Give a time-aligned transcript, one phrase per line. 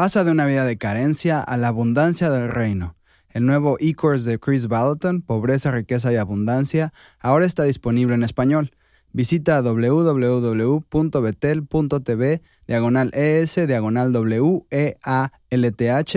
[0.00, 2.96] Pasa de una vida de carencia a la abundancia del reino.
[3.28, 8.70] El nuevo e-course de Chris Ballaton, Pobreza, Riqueza y Abundancia, ahora está disponible en español.
[9.12, 14.62] Visita www.betel.tv diagonal ES diagonal W-E-A-L-T-H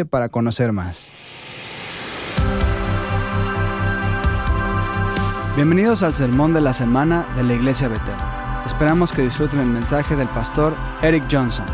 [0.05, 1.09] para conocer más.
[5.57, 8.15] Bienvenidos al sermón de la semana de la Iglesia Betel.
[8.65, 11.65] Esperamos que disfruten el mensaje del pastor Eric Johnson.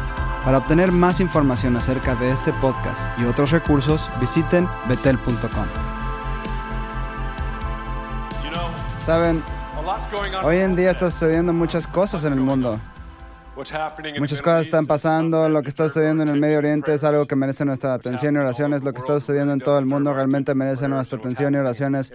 [0.43, 5.65] Para obtener más información acerca de este podcast y otros recursos, visiten betel.com.
[8.99, 9.43] Saben,
[10.43, 12.79] hoy en día está sucediendo muchas cosas en el mundo.
[14.19, 17.35] Muchas cosas están pasando, lo que está sucediendo en el Medio Oriente es algo que
[17.35, 20.87] merece nuestra atención y oraciones, lo que está sucediendo en todo el mundo realmente merece
[20.87, 22.13] nuestra atención y oraciones.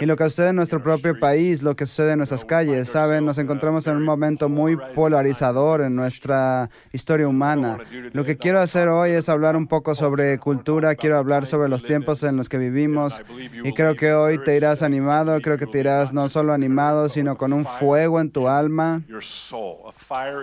[0.00, 3.24] Y lo que sucede en nuestro propio país, lo que sucede en nuestras calles, saben,
[3.24, 7.78] nos encontramos en un momento muy polarizador en nuestra historia humana.
[8.12, 11.84] Lo que quiero hacer hoy es hablar un poco sobre cultura, quiero hablar sobre los
[11.84, 13.22] tiempos en los que vivimos
[13.64, 17.38] y creo que hoy te irás animado, creo que te irás no solo animado, sino
[17.38, 19.02] con un fuego en tu alma,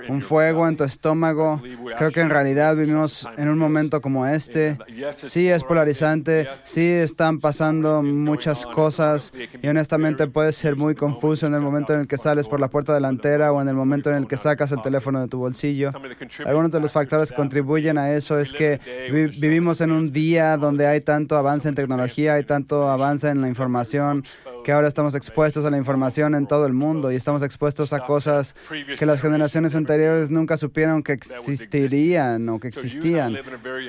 [0.07, 1.61] un fuego en tu estómago.
[1.97, 4.77] Creo que en realidad vivimos en un momento como este.
[5.13, 11.53] Sí es polarizante, sí están pasando muchas cosas y honestamente puede ser muy confuso en
[11.53, 14.17] el momento en el que sales por la puerta delantera o en el momento en
[14.17, 15.91] el que sacas el teléfono de tu bolsillo.
[16.45, 18.79] Algunos de los factores que contribuyen a eso es que
[19.39, 23.47] vivimos en un día donde hay tanto avance en tecnología, hay tanto avance en la
[23.47, 24.23] información,
[24.63, 28.01] que ahora estamos expuestos a la información en todo el mundo y estamos expuestos a
[28.01, 28.55] cosas
[28.97, 33.37] que las generaciones anteriores nunca supieron que existirían o que existían.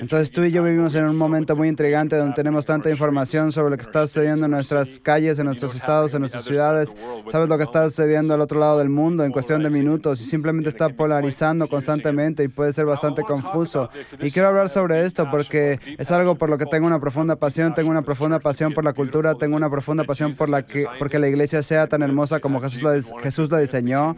[0.01, 3.71] Entonces tú y yo vivimos en un momento muy intrigante donde tenemos tanta información sobre
[3.71, 6.97] lo que está sucediendo en nuestras calles, en nuestros estados, en nuestras ciudades.
[7.27, 10.25] Sabes lo que está sucediendo al otro lado del mundo en cuestión de minutos y
[10.25, 13.91] simplemente está polarizando constantemente y puede ser bastante confuso.
[14.21, 17.75] Y quiero hablar sobre esto porque es algo por lo que tengo una profunda pasión,
[17.75, 21.19] tengo una profunda pasión por la cultura, tengo una profunda pasión por la que, porque
[21.19, 24.17] la iglesia sea tan hermosa como Jesús la, Jesús la diseñó,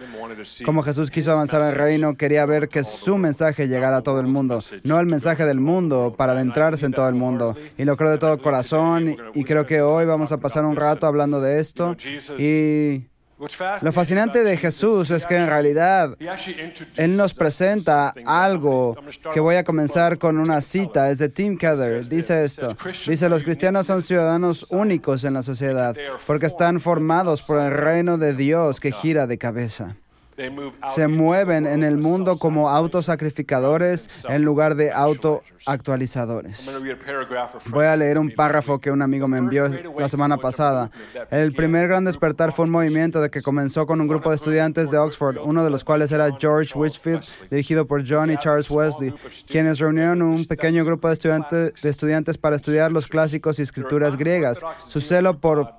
[0.64, 4.26] como Jesús quiso avanzar al reino, quería ver que su mensaje llegara a todo el
[4.26, 7.56] mundo, no el mensaje del mundo para adentrarse en todo el mundo.
[7.78, 11.06] Y lo creo de todo corazón y creo que hoy vamos a pasar un rato
[11.06, 11.96] hablando de esto.
[12.38, 13.06] Y
[13.80, 16.16] lo fascinante de Jesús es que en realidad
[16.96, 18.96] Él nos presenta algo
[19.34, 22.68] que voy a comenzar con una cita, es de Tim Keller, dice esto,
[23.06, 25.96] dice, los cristianos son ciudadanos únicos en la sociedad
[26.26, 29.96] porque están formados por el reino de Dios que gira de cabeza
[30.88, 36.70] se mueven en el mundo como autosacrificadores en lugar de autoactualizadores.
[37.66, 40.90] Voy a leer un párrafo que un amigo me envió la semana pasada.
[41.30, 44.90] El primer gran despertar fue un movimiento de que comenzó con un grupo de estudiantes
[44.90, 49.14] de Oxford, uno de los cuales era George Whitfield, dirigido por John y Charles Wesley,
[49.48, 54.16] quienes reunieron un pequeño grupo de estudiantes, de estudiantes para estudiar los clásicos y escrituras
[54.16, 54.62] griegas.
[54.86, 55.74] Su celo, por,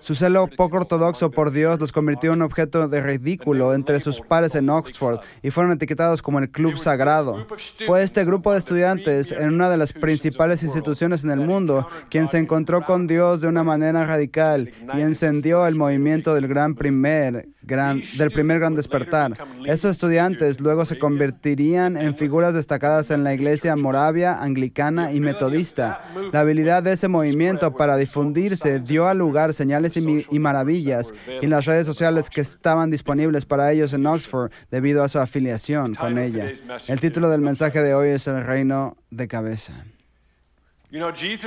[0.00, 3.43] su celo poco ortodoxo por Dios los convirtió en un objeto de ridículo
[3.74, 7.46] entre sus pares en Oxford y fueron etiquetados como el Club Sagrado.
[7.86, 12.26] Fue este grupo de estudiantes en una de las principales instituciones en el mundo quien
[12.26, 17.48] se encontró con Dios de una manera radical y encendió el movimiento del gran primer
[17.66, 19.36] del primer gran despertar.
[19.66, 26.02] Esos estudiantes luego se convertirían en figuras destacadas en la iglesia moravia, anglicana y metodista.
[26.32, 31.64] La habilidad de ese movimiento para difundirse dio al lugar señales y, maravillas y las
[31.64, 36.52] redes sociales que estaban disponibles para ellos en Oxford debido a su afiliación con ella.
[36.88, 39.84] El título del mensaje de hoy es El reino de cabeza.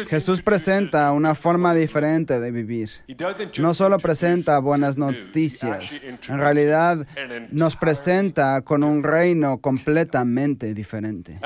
[0.09, 2.89] Jesús presenta una forma diferente de vivir.
[3.59, 7.07] No solo presenta buenas noticias, en realidad
[7.51, 11.39] nos presenta con un reino completamente diferente.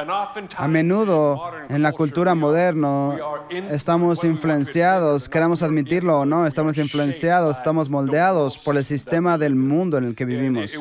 [0.58, 1.40] A menudo
[1.70, 3.16] en la cultura moderna
[3.70, 10.00] estamos influenciados, queramos admitirlo o no, estamos influenciados, estamos moldeados por el sistema del mundo
[10.00, 10.72] en el que vivimos.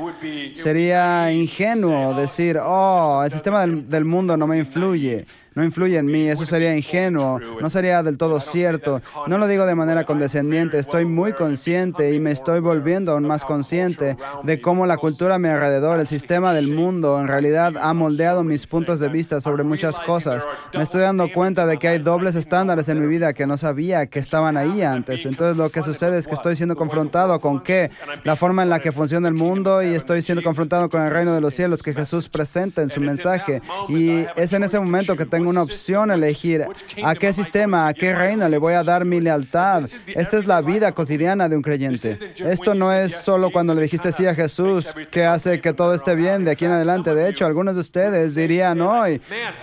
[0.55, 5.27] Sería ingenuo decir, oh, el sistema del, del mundo no me influye
[5.61, 9.03] no influye en mí, eso sería ingenuo, no sería del todo cierto.
[9.27, 13.45] No lo digo de manera condescendiente, estoy muy consciente y me estoy volviendo aún más
[13.45, 17.93] consciente de cómo la cultura a mi alrededor, el sistema del mundo, en realidad ha
[17.93, 20.49] moldeado mis puntos de vista sobre muchas cosas.
[20.73, 24.07] Me estoy dando cuenta de que hay dobles estándares en mi vida que no sabía
[24.07, 25.27] que estaban ahí antes.
[25.27, 27.91] Entonces lo que sucede es que estoy siendo confrontado con qué?
[28.25, 31.35] La forma en la que funciona el mundo y estoy siendo confrontado con el reino
[31.35, 33.61] de los cielos que Jesús presenta en su mensaje.
[33.91, 36.65] Y es en ese momento que tengo una opción elegir
[37.05, 39.85] a qué sistema, a qué reina le voy a dar mi lealtad.
[40.07, 42.19] Esta es la vida cotidiana de un creyente.
[42.39, 46.15] Esto no es solo cuando le dijiste sí a Jesús que hace que todo esté
[46.15, 47.15] bien de aquí en adelante.
[47.15, 49.21] De hecho, algunos de ustedes dirían hoy,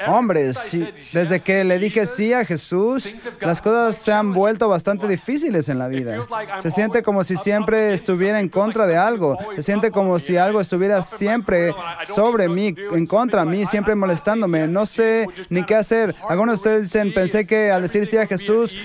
[0.08, 0.52] hombre,
[1.14, 5.80] desde que le dije sí a Jesús, las cosas se han vuelto bastante difíciles en
[5.80, 6.18] la vida.
[6.60, 9.38] Se siente como si siempre estuviera en contra de algo.
[9.56, 11.74] Se siente como si algo estuviera siempre
[12.04, 14.68] sobre mí, en contra de mí, siempre molestándome.
[14.68, 16.16] No sé ni qué hacer.
[16.28, 18.76] Algunos de ustedes dicen, pensé que al decir sí a Jesús,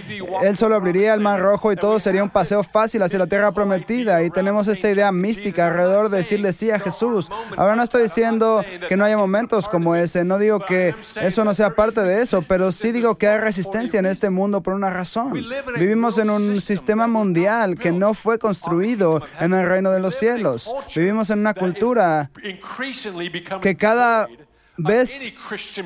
[0.42, 3.52] Él solo abriría el mar rojo y todo sería un paseo fácil hacia la tierra
[3.52, 4.22] prometida.
[4.22, 7.30] Y tenemos esta idea mística alrededor de decirle sí a Jesús.
[7.56, 10.24] Ahora no estoy diciendo que no haya momentos como ese.
[10.24, 13.98] No digo que eso no sea parte de eso, pero sí digo que hay resistencia
[13.98, 15.32] en este mundo por una razón.
[15.78, 20.72] Vivimos en un sistema mundial que no fue construido en el reino de los cielos.
[20.94, 22.30] Vivimos en una cultura
[23.60, 24.28] que cada
[24.76, 25.32] vez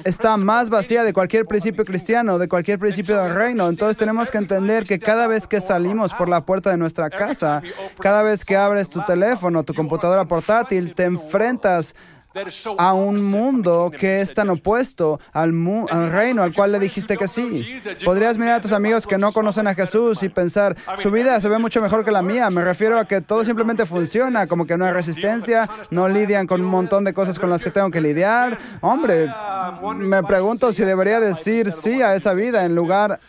[0.04, 3.68] está más vacía de cualquier principio cristiano, de cualquier principio del reino.
[3.68, 7.62] Entonces tenemos que entender que cada vez que salimos por la puerta de nuestra casa,
[8.00, 11.94] cada vez que abres tu teléfono, tu computadora portátil, te enfrentas
[12.78, 15.54] a un mundo que es tan opuesto al,
[15.90, 17.80] al, reino al cual le dijiste que sí.
[18.04, 21.48] Podrías mirar a tus amigos que no conocen a Jesús y pensar, su vida se
[21.48, 22.50] ve mucho mejor que la mía.
[22.50, 26.60] Me refiero a que todo simplemente funciona, como que no hay resistencia, no lidian con
[26.60, 28.58] un montón de cosas con las que tengo que lidiar.
[28.80, 29.32] Hombre,
[29.96, 33.20] me pregunto si debería decir sí a esa vida en lugar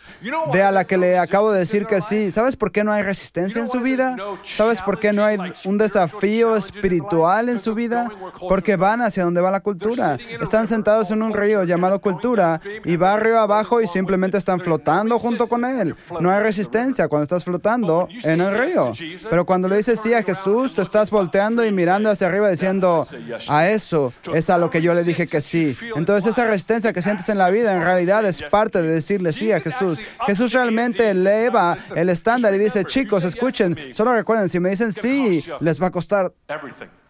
[0.52, 2.30] de a la que le acabo de decir que sí.
[2.30, 4.16] ¿Sabes por qué no hay resistencia en su vida?
[4.42, 8.10] ¿Sabes por qué no hay un desafío espiritual en su vida?
[8.48, 10.18] Porque van hacia donde va la cultura.
[10.40, 15.18] Están sentados en un río llamado cultura y va río abajo y simplemente están flotando
[15.18, 15.94] junto con él.
[16.20, 18.92] No hay resistencia cuando estás flotando en el río.
[19.28, 23.06] Pero cuando le dices sí a Jesús, te estás volteando y mirando hacia arriba diciendo,
[23.48, 25.76] a eso es a lo que yo le dije que sí.
[25.96, 29.52] Entonces esa resistencia que sientes en la vida en realidad es parte de decirle sí
[29.52, 30.00] a Jesús.
[30.26, 35.44] Jesús realmente eleva el estándar y dice, chicos, escuchen, solo recuerden, si me dicen sí,
[35.60, 36.32] les va a costar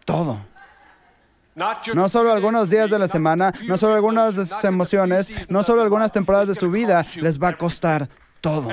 [0.05, 0.41] todo.
[1.95, 5.83] No solo algunos días de la semana, no solo algunas de sus emociones, no solo
[5.83, 8.09] algunas temporadas de su vida, les va a costar
[8.41, 8.69] todo.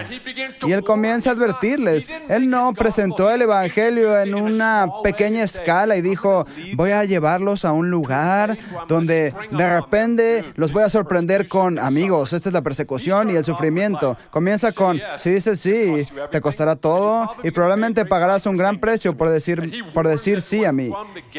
[0.66, 2.10] Y él comienza a advertirles.
[2.30, 7.72] Él no presentó el Evangelio en una pequeña escala y dijo, voy a llevarlos a
[7.72, 8.58] un lugar
[8.88, 12.34] donde de repente los voy a sorprender con amigos.
[12.34, 14.18] Esta es la persecución y el sufrimiento.
[14.32, 19.30] Comienza con, si dices sí, te costará todo y probablemente pagarás un gran precio por
[19.30, 20.92] decir, por decir sí a mí.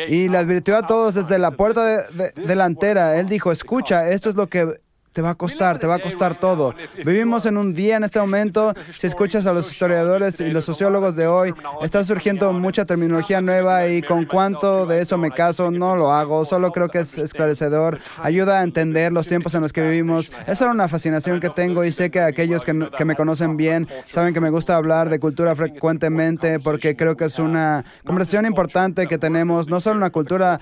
[0.08, 2.02] Y le advirtió a todos desde la puerta
[2.36, 3.18] delantera.
[3.18, 4.76] Él dijo, escucha, esto es lo que
[5.16, 6.74] te va a costar, te va a costar todo.
[7.02, 11.16] Vivimos en un día en este momento, si escuchas a los historiadores y los sociólogos
[11.16, 15.96] de hoy, está surgiendo mucha terminología nueva y con cuánto de eso me caso, no
[15.96, 19.80] lo hago, solo creo que es esclarecedor, ayuda a entender los tiempos en los que
[19.80, 20.30] vivimos.
[20.46, 23.88] Es solo una fascinación que tengo y sé que aquellos que, que me conocen bien
[24.04, 29.06] saben que me gusta hablar de cultura frecuentemente porque creo que es una conversación importante
[29.06, 30.60] que tenemos, no solo una cultura,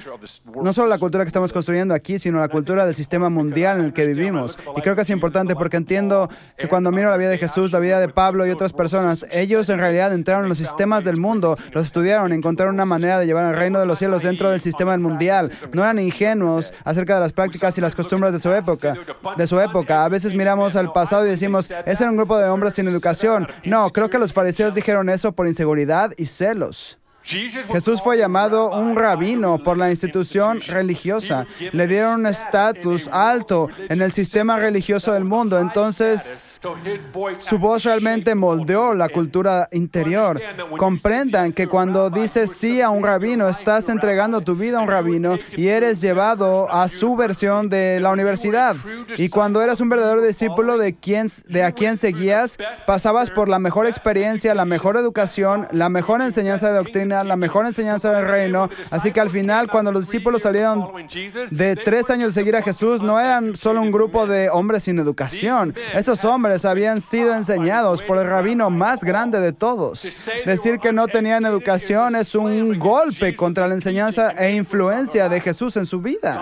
[0.62, 3.86] no solo la cultura que estamos construyendo aquí, sino la cultura del sistema mundial en
[3.86, 4.43] el que vivimos.
[4.76, 7.78] Y creo que es importante porque entiendo que cuando miro la vida de Jesús, la
[7.78, 11.56] vida de Pablo y otras personas, ellos en realidad entraron en los sistemas del mundo,
[11.72, 14.96] los estudiaron, encontraron una manera de llevar el reino de los cielos dentro del sistema
[14.96, 15.50] mundial.
[15.72, 18.94] No eran ingenuos acerca de las prácticas y las costumbres de su época.
[19.36, 20.04] De su época.
[20.04, 23.46] A veces miramos al pasado y decimos, ese era un grupo de hombres sin educación.
[23.64, 26.98] No, creo que los fariseos dijeron eso por inseguridad y celos.
[27.24, 31.46] Jesús fue llamado un rabino por la institución religiosa.
[31.72, 35.58] Le dieron un estatus alto en el sistema religioso del mundo.
[35.58, 36.60] Entonces,
[37.38, 40.38] su voz realmente moldeó la cultura interior.
[40.76, 45.38] Comprendan que cuando dices sí a un rabino, estás entregando tu vida a un rabino
[45.56, 48.76] y eres llevado a su versión de la universidad.
[49.16, 53.58] Y cuando eras un verdadero discípulo de, quien, de a quien seguías, pasabas por la
[53.58, 58.68] mejor experiencia, la mejor educación, la mejor enseñanza de doctrina la mejor enseñanza del reino.
[58.90, 60.88] Así que al final, cuando los discípulos salieron
[61.50, 64.98] de tres años de seguir a Jesús, no eran solo un grupo de hombres sin
[64.98, 65.74] educación.
[65.94, 70.02] Estos hombres habían sido enseñados por el rabino más grande de todos.
[70.46, 75.76] Decir que no tenían educación es un golpe contra la enseñanza e influencia de Jesús
[75.76, 76.40] en su vida.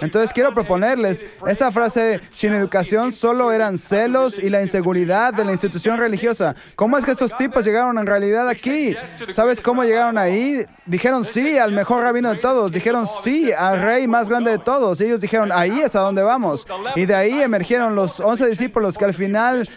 [0.00, 5.52] Entonces quiero proponerles, esa frase sin educación solo eran celos y la inseguridad de la
[5.52, 6.54] institución religiosa.
[6.74, 8.96] ¿Cómo es que estos tipos llegaron en realidad aquí?
[9.30, 9.95] ¿Sabes cómo llegaron?
[9.96, 14.50] Llegaron ahí, dijeron sí al mejor rabino de todos, dijeron sí al rey más grande
[14.50, 15.00] de todos.
[15.00, 16.66] Y ellos dijeron, ahí es a donde vamos.
[16.94, 19.68] Y de ahí emergieron los once discípulos que al final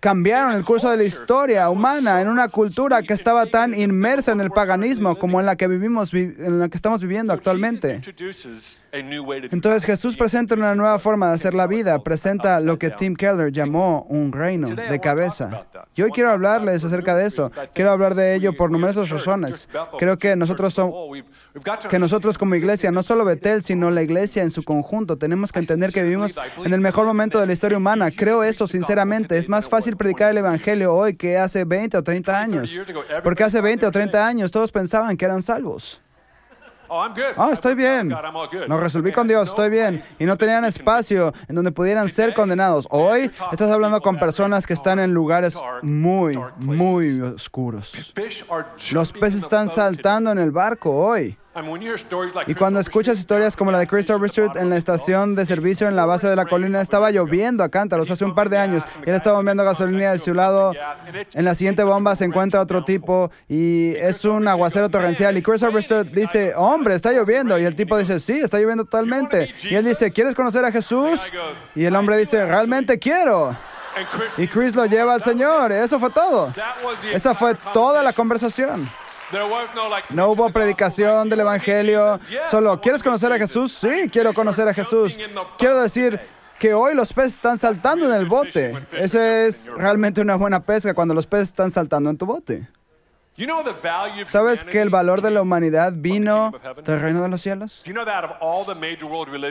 [0.00, 4.40] cambiaron el curso de la historia humana en una cultura que estaba tan inmersa en
[4.40, 8.00] el paganismo como en la que vivimos, en la que estamos viviendo actualmente.
[8.92, 13.52] Entonces Jesús presenta una nueva forma de hacer la vida, presenta lo que Tim Keller
[13.52, 15.66] llamó un reino de cabeza.
[15.94, 17.52] Y hoy quiero hablarles acerca de eso.
[17.74, 19.68] Quiero hablar de ello por numerosas razones.
[19.98, 20.80] Creo que nosotros,
[21.88, 25.58] que nosotros como iglesia, no solo Betel, sino la iglesia en su conjunto, tenemos que
[25.58, 28.10] entender que vivimos en el mejor momento de la historia humana.
[28.10, 29.36] Creo eso sinceramente.
[29.36, 32.78] Es más fácil predicar el Evangelio hoy que hace 20 o 30 años.
[33.22, 36.00] Porque hace 20 o 30 años todos pensaban que eran salvos.
[36.92, 38.08] Oh, estoy bien.
[38.66, 40.02] Lo resolví con Dios, estoy bien.
[40.18, 42.88] Y no tenían espacio en donde pudieran ser condenados.
[42.90, 48.12] Hoy estás hablando con personas que están en lugares muy, muy oscuros.
[48.90, 51.38] Los peces están saltando en el barco hoy.
[52.46, 55.96] Y cuando escuchas historias como la de Chris Overstreet en la estación de servicio en
[55.96, 59.08] la base de la colina, estaba lloviendo a cántaros hace un par de años y
[59.08, 60.72] él estaba bombeando gasolina de su lado.
[61.34, 65.36] En la siguiente bomba se encuentra otro tipo y es un aguacero torrencial.
[65.36, 67.58] Y Chris Overstreet dice, hombre, está lloviendo.
[67.58, 69.54] Y el tipo dice, sí, está lloviendo totalmente.
[69.62, 71.20] Y él dice, ¿quieres conocer a Jesús?
[71.74, 73.56] Y el hombre dice, realmente quiero.
[74.36, 75.72] Y Chris lo lleva al Señor.
[75.72, 76.52] Eso fue todo.
[77.12, 78.88] Esa fue toda la conversación.
[80.10, 82.18] No hubo predicación del Evangelio.
[82.46, 83.72] Solo, ¿quieres conocer a Jesús?
[83.72, 85.18] Sí, quiero conocer a Jesús.
[85.58, 86.20] Quiero decir
[86.58, 88.74] que hoy los peces están saltando en el bote.
[88.92, 92.68] Esa es realmente una buena pesca cuando los peces están saltando en tu bote.
[94.24, 96.52] ¿Sabes que el valor de la humanidad vino
[96.84, 97.82] del reino de los cielos?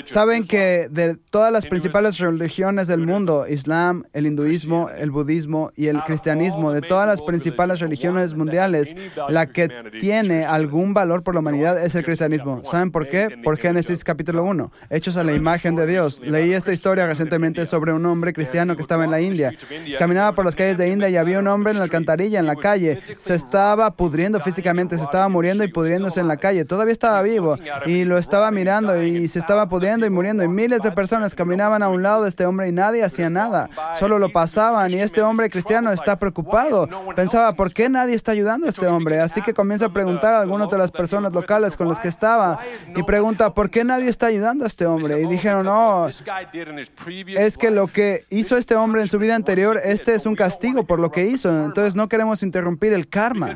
[0.06, 5.88] ¿Saben que de todas las principales religiones del mundo, Islam, el hinduismo, el budismo y
[5.88, 8.96] el cristianismo, de todas las principales religiones mundiales,
[9.28, 9.70] la que
[10.00, 12.62] tiene algún valor por la humanidad es el cristianismo.
[12.64, 13.40] ¿Saben por qué?
[13.44, 16.20] Por Génesis capítulo 1, hechos a la imagen de Dios.
[16.20, 19.52] Leí esta historia recientemente sobre un hombre cristiano que estaba en la India.
[19.98, 22.56] Caminaba por las calles de India y había un hombre en la alcantarilla, en la
[22.56, 23.00] calle.
[23.18, 26.66] Se estaba pudriendo físicamente, se estaba muriendo y pudriéndose en la calle.
[26.66, 30.44] Todavía estaba vivo y lo estaba mirando y se estaba pudriendo y muriendo.
[30.44, 33.70] Y miles de personas caminaban a un lado de este hombre y nadie hacía nada.
[33.98, 36.88] Solo lo pasaban y este hombre cristiano está preocupado.
[37.16, 39.20] Pensaba, ¿por qué nadie está ayudando a este hombre?
[39.20, 42.60] Así que comienza a preguntar a algunas de las personas locales con las que estaba
[42.96, 45.22] y pregunta, ¿por qué nadie está ayudando a este hombre?
[45.22, 50.14] Y dijeron, no, es que lo que hizo este hombre en su vida anterior, este
[50.14, 51.50] es un castigo por lo que hizo.
[51.66, 53.56] Entonces no queremos interrumpir el karma.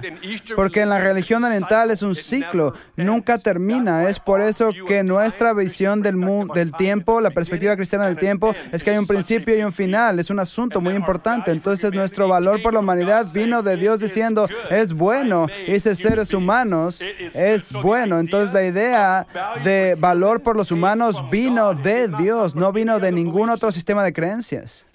[0.55, 4.07] Porque en la religión oriental es un ciclo, nunca termina.
[4.07, 6.19] Es por eso que nuestra visión del,
[6.53, 10.19] del tiempo, la perspectiva cristiana del tiempo, es que hay un principio y un final.
[10.19, 11.51] Es un asunto muy importante.
[11.51, 15.47] Entonces nuestro valor por la humanidad vino de Dios diciendo, es bueno.
[15.67, 17.01] Ese seres humanos
[17.33, 18.19] es bueno.
[18.19, 19.27] Entonces la idea
[19.63, 24.13] de valor por los humanos vino de Dios, no vino de ningún otro sistema de
[24.13, 24.85] creencias.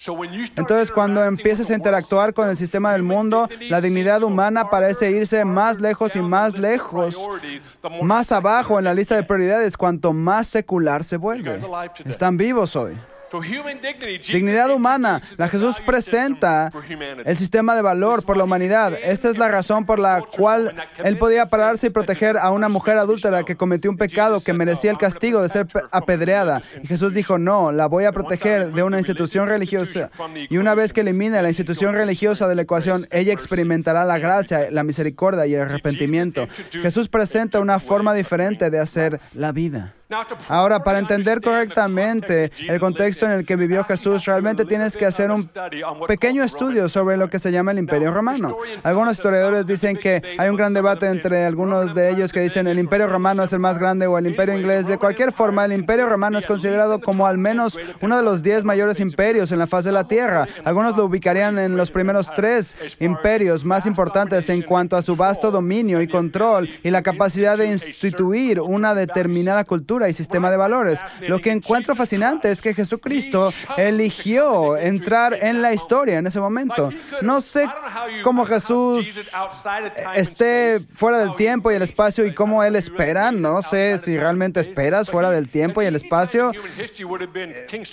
[0.56, 5.44] Entonces cuando empiezas a interactuar con el sistema del mundo, la dignidad humana parece irse
[5.44, 7.16] más lejos y más lejos,
[8.02, 11.60] más abajo en la lista de prioridades, cuanto más secular se vuelve.
[12.04, 12.98] Están vivos hoy.
[14.28, 15.20] Dignidad humana.
[15.36, 16.70] La Jesús presenta
[17.24, 18.94] el sistema de valor por la humanidad.
[19.02, 22.98] Esta es la razón por la cual Él podía pararse y proteger a una mujer
[22.98, 26.62] adúltera que cometió un pecado que merecía el castigo de ser apedreada.
[26.82, 30.10] Y Jesús dijo, no, la voy a proteger de una institución religiosa.
[30.48, 34.70] Y una vez que elimine la institución religiosa de la ecuación, ella experimentará la gracia,
[34.70, 36.48] la misericordia y el arrepentimiento.
[36.70, 39.94] Jesús presenta una forma diferente de hacer la vida.
[40.48, 45.30] Ahora, para entender correctamente el contexto en el que vivió Jesús, realmente tienes que hacer
[45.30, 45.50] un
[46.06, 48.56] pequeño estudio sobre lo que se llama el Imperio Romano.
[48.82, 52.78] Algunos historiadores dicen que hay un gran debate entre algunos de ellos que dicen el
[52.78, 54.86] Imperio Romano es el más grande o el Imperio Inglés.
[54.86, 58.64] De cualquier forma, el Imperio Romano es considerado como al menos uno de los diez
[58.64, 60.46] mayores imperios en la faz de la Tierra.
[60.64, 65.50] Algunos lo ubicarían en los primeros tres imperios más importantes en cuanto a su vasto
[65.50, 71.00] dominio y control y la capacidad de instituir una determinada cultura y sistema de valores.
[71.26, 76.90] Lo que encuentro fascinante es que Jesucristo eligió entrar en la historia en ese momento.
[77.22, 77.66] No sé
[78.22, 79.30] cómo Jesús
[80.14, 83.32] esté fuera del tiempo y el espacio y cómo Él espera.
[83.32, 86.52] No sé si realmente esperas fuera del tiempo y el espacio.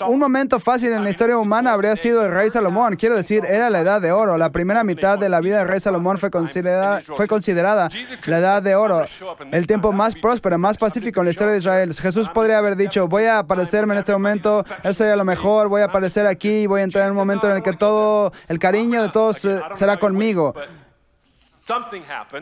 [0.08, 2.96] Un momento fácil en la historia humana habría sido el rey Salomón.
[2.96, 4.38] Quiero decir, era la edad de oro.
[4.38, 7.90] La primera mitad de la vida del rey Salomón fue considerada, fue considerada
[8.26, 9.06] la edad de oro,
[9.52, 11.94] el tiempo más próspero, más pacífico en la historia de Israel.
[12.00, 15.82] Jesús podría haber dicho, voy a aparecerme en este momento, eso sería lo mejor, voy
[15.82, 19.02] a aparecer aquí, voy a entrar en un momento en el que todo el cariño
[19.02, 20.54] de todos será conmigo.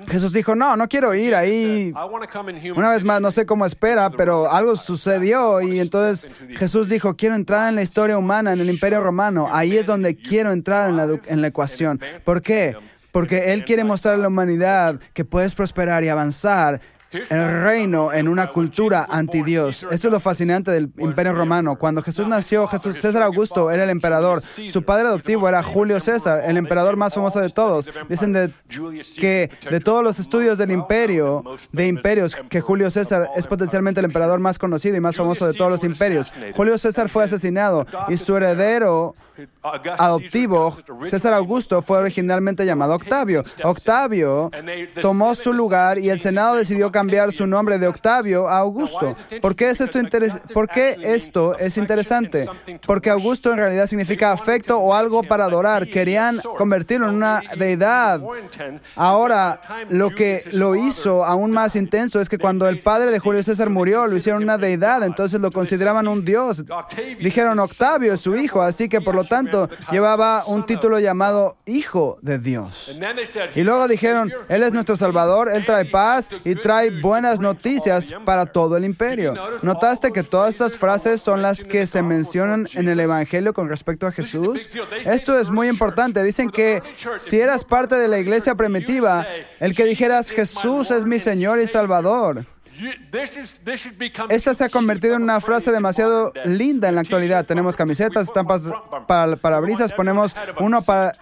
[0.10, 1.94] Jesús dijo, no, no quiero ir ahí.
[2.76, 7.36] Una vez más, no sé cómo espera, pero algo sucedió y entonces Jesús dijo, quiero
[7.36, 9.48] entrar en la historia humana, en el imperio romano.
[9.50, 12.02] Ahí es donde quiero entrar en la, en la ecuación.
[12.26, 12.76] ¿Por qué?
[13.14, 16.82] Porque Él quiere mostrar a la humanidad que puedes prosperar y avanzar
[17.30, 19.84] el reino en una cultura anti-Dios.
[19.84, 21.78] Eso es lo fascinante del Imperio Romano.
[21.78, 24.42] Cuando Jesús nació, Jesús César Augusto era el emperador.
[24.42, 27.90] Su padre adoptivo era Julio César, el emperador más famoso de todos.
[28.10, 28.52] Dicen de,
[29.20, 34.06] que de todos los estudios del imperio, de imperios, que Julio César es potencialmente el
[34.06, 36.32] emperador más conocido y más famoso de todos los imperios.
[36.56, 39.16] Julio César fue asesinado y su heredero
[39.98, 43.44] adoptivo, César Augusto, fue originalmente llamado Octavio.
[43.64, 44.52] Octavio
[45.02, 49.16] tomó su lugar y el Senado decidió cambiar su nombre de Octavio a Augusto.
[49.42, 50.00] ¿Por qué, es esto
[50.54, 52.48] ¿Por qué esto es interesante?
[52.86, 55.88] Porque Augusto en realidad significa afecto o algo para adorar.
[55.88, 58.22] Querían convertirlo en una deidad.
[58.96, 59.60] Ahora,
[59.90, 63.70] lo que lo hizo aún más intenso es que cuando el padre de Julio César
[63.70, 66.64] murió, lo hicieron una deidad, entonces lo consideraban un dios.
[67.20, 72.18] Dijeron, Octavio es su hijo, así que por lo tanto llevaba un título llamado Hijo
[72.22, 73.00] de Dios.
[73.56, 78.46] Y luego dijeron, Él es nuestro Salvador, Él trae paz y trae buenas noticias para
[78.46, 79.34] todo el imperio.
[79.62, 84.08] ¿Notaste que todas estas frases son las que se mencionan en el Evangelio con respecto
[84.08, 84.70] a Jesús?
[85.06, 86.24] Esto es muy importante.
[86.24, 86.82] Dicen que
[87.18, 89.26] si eras parte de la iglesia primitiva,
[89.60, 92.46] el que dijeras Jesús es mi Señor y Salvador,
[94.30, 97.46] esta se ha convertido en una frase demasiado linda en la actualidad.
[97.46, 98.68] Tenemos camisetas, estampas
[99.08, 101.16] para parabrisas, ponemos uno para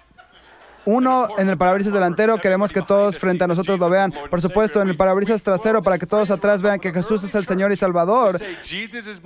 [0.85, 4.13] uno en el parabrisas delantero, queremos que todos frente a nosotros lo vean.
[4.29, 7.45] Por supuesto, en el parabrisas trasero, para que todos atrás vean que Jesús es el
[7.45, 8.39] Señor y Salvador.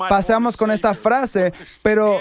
[0.10, 2.20] Pasamos con esta frase, pero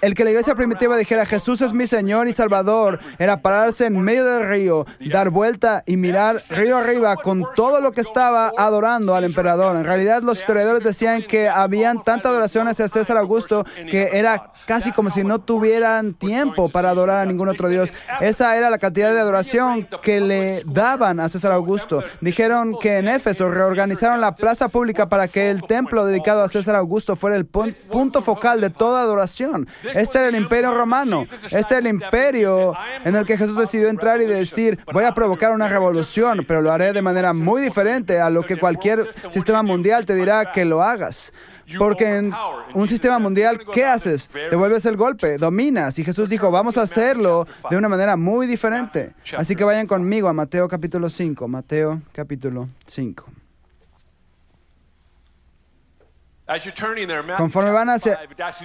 [0.00, 4.00] el que la iglesia primitiva dijera Jesús es mi Señor y Salvador era pararse en
[4.00, 9.14] medio del río, dar vuelta y mirar río arriba con todo lo que estaba adorando
[9.14, 9.76] al emperador.
[9.76, 14.92] En realidad, los historiadores decían que habían tanta adoración hacia César Augusto que era casi
[14.92, 17.92] como si no tuvieran tiempo para adorar a ningún otro Dios.
[18.20, 22.02] Esa era la cantidad de adoración que le daban a César Augusto.
[22.20, 26.74] Dijeron que en Éfeso reorganizaron la plaza pública para que el templo dedicado a César
[26.74, 29.68] Augusto fuera el punto focal de toda adoración.
[29.94, 31.26] Este era el imperio romano.
[31.50, 32.74] Este era el imperio
[33.04, 36.72] en el que Jesús decidió entrar y decir, voy a provocar una revolución, pero lo
[36.72, 40.82] haré de manera muy diferente a lo que cualquier sistema mundial te dirá que lo
[40.82, 41.32] hagas.
[41.78, 42.32] Porque en
[42.74, 44.28] un sistema mundial, ¿qué haces?
[44.28, 45.98] Te vuelves el golpe, dominas.
[45.98, 49.14] Y Jesús dijo, vamos a hacerlo de una manera muy diferente.
[49.36, 51.48] Así que vayan conmigo a Mateo capítulo 5.
[51.48, 53.32] Mateo capítulo 5.
[57.36, 58.18] Conforme van, hacia,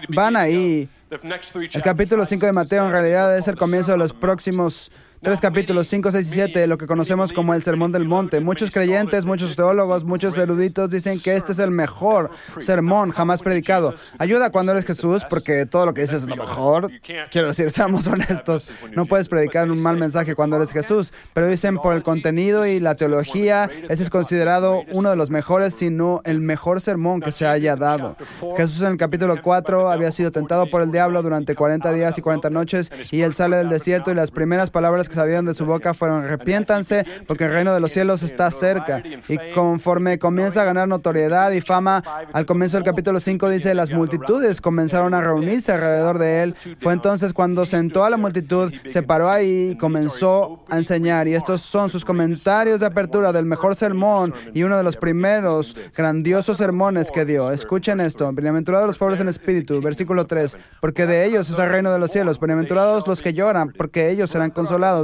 [0.09, 4.91] van ahí, el capítulo 5 de Mateo en realidad es el comienzo de los próximos
[5.21, 8.39] Tres capítulos 5, 6 y 7, lo que conocemos como el Sermón del Monte.
[8.41, 13.95] Muchos creyentes, muchos teólogos, muchos eruditos dicen que este es el mejor sermón jamás predicado.
[14.19, 16.91] Ayuda cuando eres Jesús porque todo lo que dices es lo mejor.
[17.31, 21.77] Quiero decir, seamos honestos, no puedes predicar un mal mensaje cuando eres Jesús, pero dicen
[21.77, 26.21] por el contenido y la teología, ese es considerado uno de los mejores, si no
[26.25, 28.15] el mejor sermón que se haya dado.
[28.57, 32.21] Jesús en el capítulo 4 había sido tentado por el diablo durante 40 días y
[32.21, 35.65] 40 noches y él sale del desierto y las primeras palabras que salieron de su
[35.65, 39.01] boca fueron, arrepiéntanse porque el reino de los cielos está cerca.
[39.27, 43.91] Y conforme comienza a ganar notoriedad y fama, al comienzo del capítulo 5 dice, las
[43.91, 46.55] multitudes comenzaron a reunirse alrededor de él.
[46.79, 51.27] Fue entonces cuando sentó a la multitud, se paró ahí y comenzó a enseñar.
[51.27, 55.75] Y estos son sus comentarios de apertura del mejor sermón y uno de los primeros
[55.95, 57.51] grandiosos sermones que dio.
[57.51, 58.31] Escuchen esto.
[58.31, 62.11] Bienaventurados los pobres en espíritu, versículo 3, porque de ellos es el reino de los
[62.11, 62.39] cielos.
[62.39, 64.94] Bienaventurados los que lloran, porque ellos serán consolados.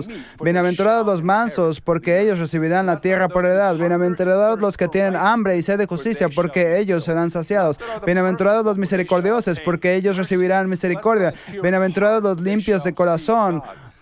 [0.43, 3.75] Bienaventurados los mansos, porque ellos recibirán la tierra por edad.
[3.75, 7.79] Bienaventurados los que tienen hambre y sed de justicia, porque ellos serán saciados.
[8.05, 11.33] Bienaventurados los misericordiosos, porque ellos recibirán misericordia.
[11.61, 13.61] Bienaventurados los limpios de corazón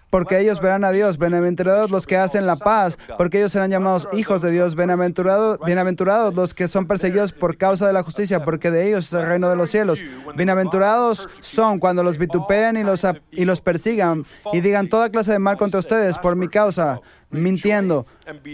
[0.09, 1.17] porque ellos verán a Dios.
[1.17, 4.75] Bienaventurados los que hacen la paz, porque ellos serán llamados hijos de Dios.
[4.75, 9.13] Bienaventurados, bienaventurados los que son perseguidos por causa de la justicia, porque de ellos es
[9.13, 10.03] el reino de los cielos.
[10.35, 15.39] Bienaventurados son cuando los vituperan y los, y los persigan y digan toda clase de
[15.39, 18.05] mal contra ustedes por mi causa mintiendo.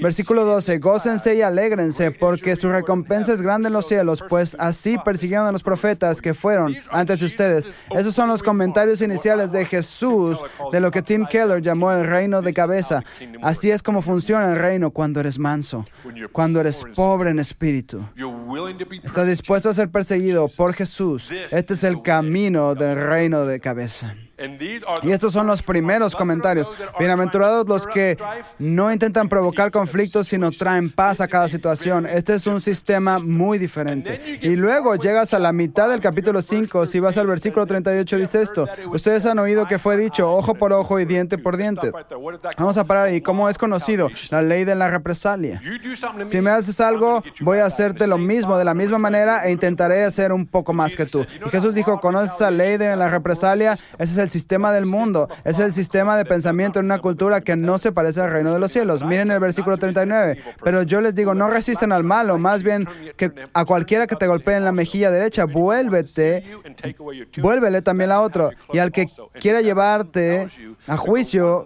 [0.02, 4.98] Versículo 12, gócense y alégrense, porque su recompensa es grande en los cielos, pues así
[5.04, 7.72] persiguieron a los profetas que fueron antes de ustedes.
[7.92, 12.42] Esos son los comentarios iniciales de Jesús de lo que Tim Keller llamó el reino
[12.42, 13.04] de cabeza.
[13.42, 15.86] Así es como funciona el reino cuando eres manso,
[16.32, 18.06] cuando eres pobre en espíritu.
[19.04, 21.32] Estás dispuesto a ser perseguido por Jesús.
[21.52, 24.16] Este es el camino del reino de cabeza.
[25.04, 26.72] Y estos son los primeros comentarios.
[27.00, 28.18] Bienaventurados los que
[28.60, 32.06] no intentan provocar conflictos, sino traen paz a cada situación.
[32.06, 34.40] Este es un sistema muy diferente.
[34.42, 38.42] Y luego llegas a la mitad del capítulo 5, si vas al versículo 38, dice
[38.42, 38.68] esto.
[38.92, 41.92] Ustedes han oído que fue dicho ojo por ojo y diente por diente.
[42.58, 43.22] Vamos a parar ahí.
[43.22, 44.10] ¿Cómo es conocido?
[44.32, 45.62] La ley de la represalia.
[46.24, 50.04] Si me haces algo, voy a hacerte lo mismo de la misma manera e intentaré
[50.04, 51.26] hacer un poco más que tú.
[51.46, 53.78] Y Jesús dijo, ¿conoces la ley de la represalia?
[53.98, 55.28] Ese es el sistema del mundo.
[55.44, 58.60] Es el sistema de pensamiento en una cultura que no se parece al reino de
[58.60, 59.04] los cielos.
[59.04, 60.38] Miren el versículo 39.
[60.64, 64.28] Pero yo les digo, no resisten al malo, más bien que a cualquiera que te
[64.28, 66.44] golpee en la mejilla derecha, vuélvete,
[67.38, 68.52] vuélvele también a otro.
[68.74, 69.08] Y al que
[69.40, 70.48] quiera llevarte
[70.88, 71.66] a juicio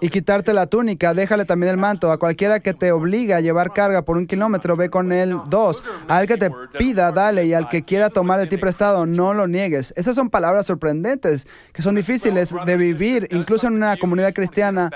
[0.00, 2.10] y quitarte la túnica, déjale también el manto.
[2.10, 5.82] A cualquiera que te obliga a llevar carga por un kilómetro, ve con él dos.
[6.08, 7.46] Al que te pida, dale.
[7.46, 9.92] Y al que quiera tomar de ti prestado, no lo niegues.
[9.96, 14.90] Esas son palabras sorprendentes que son difíciles de vivir, incluso en una comunidad cristiana.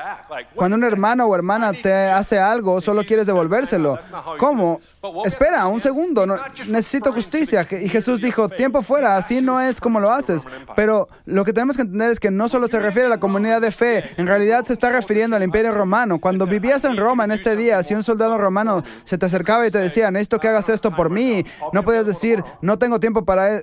[0.55, 3.99] Cuando un hermano o hermana te hace algo, solo quieres devolvérselo.
[4.39, 4.81] ¿Cómo?
[5.25, 6.27] Espera un segundo,
[6.69, 7.67] necesito justicia.
[7.71, 10.45] Y Jesús dijo, tiempo fuera, así no es como lo haces.
[10.75, 13.61] Pero lo que tenemos que entender es que no solo se refiere a la comunidad
[13.61, 16.21] de fe, en realidad se está refiriendo al imperio romano.
[16.21, 19.71] Cuando vivías en Roma en este día, si un soldado romano se te acercaba y
[19.71, 23.57] te decía, necesito que hagas esto por mí, no podías decir, no tengo tiempo para
[23.57, 23.63] e-,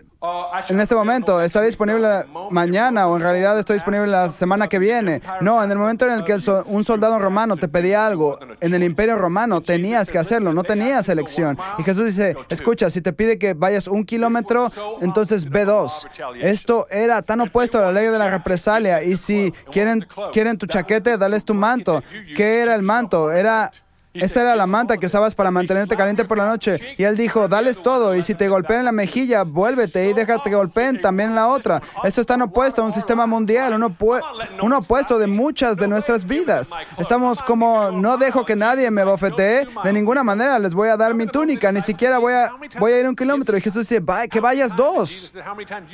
[0.69, 5.21] en este momento, estaré disponible mañana o en realidad estoy disponible la semana que viene.
[5.41, 8.83] No, en el momento en el que un soldado romano te pedía algo, en el
[8.83, 11.57] imperio romano tenías que hacerlo, no tenías elección.
[11.77, 16.07] Y Jesús dice, escucha, si te pide que vayas un kilómetro, entonces ve dos.
[16.39, 19.03] Esto era tan opuesto a la ley de la represalia.
[19.03, 22.03] Y si quieren, quieren tu chaquete, dales tu manto.
[22.35, 23.31] ¿Qué era el manto?
[23.31, 23.71] Era
[24.15, 26.95] esa era la manta que usabas para mantenerte caliente por la noche.
[26.97, 30.49] Y él dijo, dales todo, y si te golpean en la mejilla, vuélvete y déjate
[30.49, 31.81] que golpeen también en la otra.
[32.03, 36.71] Esto está opuesto a un sistema mundial, un, opuesto de muchas de nuestras vidas.
[36.97, 41.13] Estamos como, no dejo que nadie me bofetee, de ninguna manera les voy a dar
[41.13, 43.57] mi túnica, ni siquiera voy a, voy a ir un kilómetro.
[43.57, 45.33] Y Jesús dice, que vayas dos.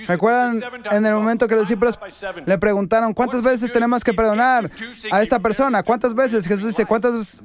[0.07, 1.99] ¿Recuerdan en el momento que los discípulos
[2.45, 4.69] le preguntaron, ¿cuántas veces tenemos que perdonar
[5.11, 5.83] a esta persona?
[5.83, 6.47] ¿Cuántas veces?
[6.47, 7.43] Jesús dice, ¿cuántas veces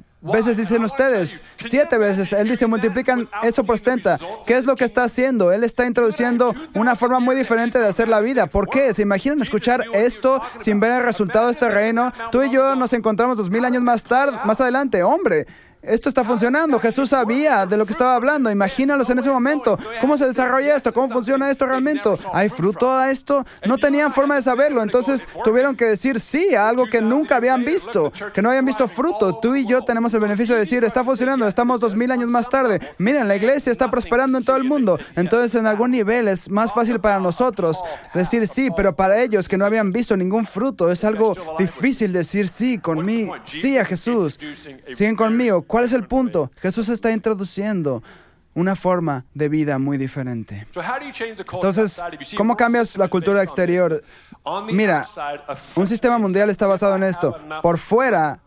[0.57, 1.43] dicen ustedes?
[1.59, 2.33] Siete veces.
[2.33, 4.19] Él dice, multiplican eso por 70.
[4.47, 5.53] ¿Qué es lo que está haciendo?
[5.53, 8.47] Él está introduciendo una forma muy diferente de hacer la vida.
[8.47, 8.93] ¿Por qué?
[8.95, 12.13] ¿Se imaginan escuchar esto sin ver el resultado de este reino?
[12.31, 15.03] Tú y yo nos encontramos dos mil años más tarde, más adelante.
[15.03, 15.47] Hombre,
[15.87, 16.79] esto está funcionando.
[16.79, 18.51] Jesús sabía de lo que estaba hablando.
[18.51, 19.79] Imagínalos en ese momento.
[20.01, 20.93] ¿Cómo se desarrolla esto?
[20.93, 22.09] ¿Cómo funciona esto realmente?
[22.33, 23.45] ¿Hay fruto a esto?
[23.67, 24.83] No tenían forma de saberlo.
[24.83, 28.89] Entonces tuvieron que decir sí a algo que nunca habían visto, que no habían visto
[28.89, 29.39] fruto.
[29.41, 31.47] Tú y yo tenemos el beneficio de decir, está funcionando.
[31.47, 32.81] Estamos dos mil años más tarde.
[32.99, 34.99] Miren, la iglesia está prosperando en todo el mundo.
[35.15, 37.81] Entonces, en algún nivel es más fácil para nosotros
[38.15, 42.49] decir sí, pero para ellos que no habían visto ningún fruto, es algo difícil decir
[42.49, 44.39] sí conmigo, sí a Jesús.
[44.93, 45.63] Siguen conmigo.
[45.77, 46.51] ¿Cuál es el punto?
[46.57, 48.03] Jesús está introduciendo
[48.55, 50.67] una forma de vida muy diferente.
[51.53, 52.03] Entonces,
[52.35, 54.03] ¿cómo cambias la cultura exterior?
[54.73, 55.07] Mira,
[55.75, 57.37] un sistema mundial está basado en esto.
[57.61, 58.41] Por fuera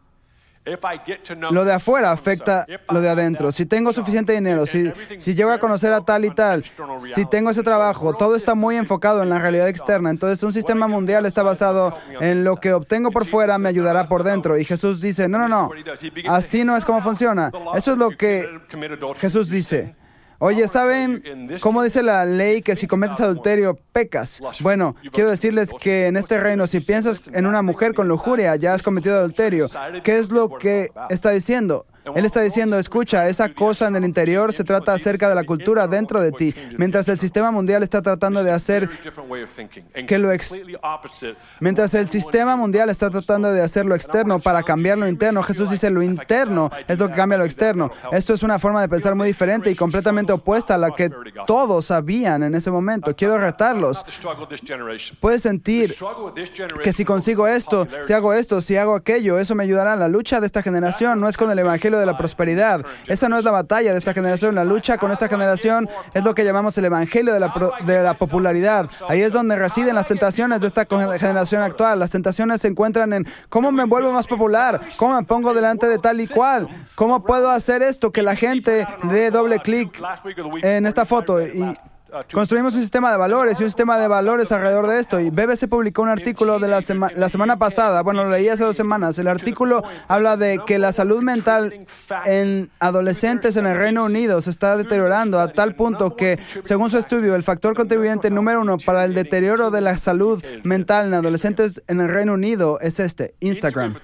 [1.52, 3.52] lo de afuera afecta lo de adentro.
[3.52, 6.64] Si tengo suficiente dinero, si, si llego a conocer a tal y tal,
[7.00, 10.10] si tengo ese trabajo, todo está muy enfocado en la realidad externa.
[10.10, 14.24] Entonces un sistema mundial está basado en lo que obtengo por fuera me ayudará por
[14.24, 14.58] dentro.
[14.58, 15.72] Y Jesús dice, no, no, no,
[16.28, 17.52] así no es como funciona.
[17.76, 18.46] Eso es lo que
[19.18, 19.96] Jesús dice.
[20.42, 21.22] Oye, ¿saben
[21.62, 24.42] cómo dice la ley que si cometes adulterio, pecas?
[24.62, 28.74] Bueno, quiero decirles que en este reino, si piensas en una mujer con lujuria, ya
[28.74, 29.70] has cometido adulterio.
[30.04, 31.86] ¿Qué es lo que está diciendo?
[32.16, 35.88] Él está diciendo, escucha, esa cosa en el interior se trata acerca de la cultura
[35.88, 38.90] dentro de ti, mientras el sistema mundial está tratando de hacer
[40.08, 40.30] que lo
[41.60, 45.70] mientras el sistema mundial está tratando de hacer lo externo para cambiar lo interno, Jesús
[45.70, 47.92] dice lo interno es lo que cambia lo externo.
[48.12, 51.12] Esto es una forma de pensar muy diferente y completamente opuesta a la que
[51.46, 53.14] todos sabían en ese momento.
[53.16, 54.04] Quiero retarlos.
[55.20, 55.96] Puedes sentir
[56.84, 59.96] que si consigo esto, si hago esto, si hago aquello, eso me ayudará.
[59.96, 62.86] La lucha de esta generación no es con el evangelio de la prosperidad.
[63.08, 64.56] Esa no es la batalla de esta generación.
[64.56, 67.54] La lucha con esta generación es lo que llamamos el evangelio de la,
[67.86, 68.90] de la popularidad.
[69.08, 72.00] Ahí es donde residen las tentaciones de esta generación actual.
[72.00, 76.00] Las tentaciones se encuentran en cómo me vuelvo más popular, cómo me pongo delante de
[76.00, 80.02] tal y cual, cómo puedo hacer esto que la gente dé doble clic
[80.62, 81.42] en esta foto.
[81.42, 81.78] Y
[82.34, 85.20] Construimos un sistema de valores y un sistema de valores alrededor de esto.
[85.20, 86.80] Y BBC publicó un artículo de la,
[87.16, 89.18] la semana pasada, bueno, lo leí hace dos semanas.
[89.20, 91.74] El artículo habla de que la salud mental
[92.26, 96.98] en adolescentes en el Reino Unido se está deteriorando a tal punto que, según su
[96.98, 101.84] estudio, el factor contribuyente número uno para el deterioro de la salud mental en adolescentes
[101.88, 103.96] en el Reino Unido es este, Instagram.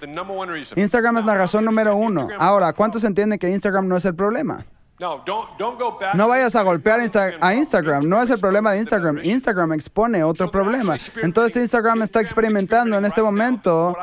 [0.76, 2.28] Instagram es la razón número uno.
[2.38, 4.66] Ahora, ¿cuántos entienden que Instagram no es el problema?
[6.14, 7.02] No vayas a golpear
[7.42, 9.20] a Instagram, no es el problema de Instagram.
[9.24, 10.96] Instagram expone otro problema.
[11.22, 13.96] Entonces Instagram está experimentando en este momento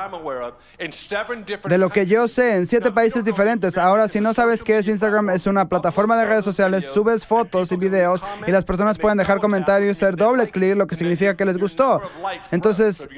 [1.64, 3.78] de lo que yo sé en siete países diferentes.
[3.78, 7.72] Ahora, si no sabes qué es Instagram, es una plataforma de redes sociales, subes fotos
[7.72, 11.46] y videos y las personas pueden dejar comentarios, hacer doble clic, lo que significa que
[11.46, 12.02] les gustó.
[12.50, 13.08] Entonces,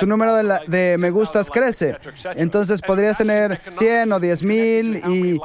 [0.00, 1.98] tu número de, de me gustas crece.
[2.36, 5.38] Entonces, podrías tener 100 o 10 mil y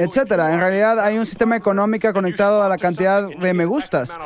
[0.00, 0.52] etcétera.
[0.52, 4.18] En realidad hay un sistema económico conectado a la cantidad de me gustas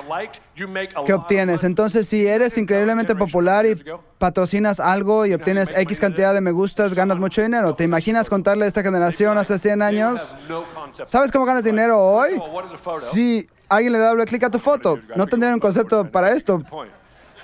[1.06, 1.64] que obtienes.
[1.64, 3.82] Entonces, si eres increíblemente popular y
[4.18, 7.74] patrocinas algo y obtienes X cantidad de me gustas, ganas mucho dinero.
[7.74, 10.36] ¿Te imaginas contarle a esta generación hace 100 años?
[11.04, 12.40] ¿Sabes cómo ganas dinero hoy?
[13.12, 16.62] Si alguien le da doble clic a tu foto, no tendrían un concepto para esto.